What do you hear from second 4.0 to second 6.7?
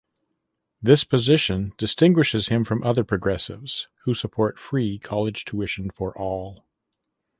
who support free college tuition for all.